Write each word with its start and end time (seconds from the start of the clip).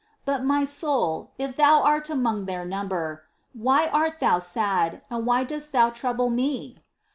''But, 0.25 0.43
my 0.43 0.65
soul, 0.65 1.29
if 1.37 1.55
thou 1.57 1.83
art 1.83 2.09
among 2.09 2.45
their 2.45 2.65
number," 2.65 3.25
Why 3.53 3.85
art 3.85 4.19
thou 4.19 4.39
sad, 4.39 5.03
and 5.11 5.27
why 5.27 5.43
dost 5.43 5.73
thou 5.73 5.91
trouble 5.91 6.31
me 6.31 6.81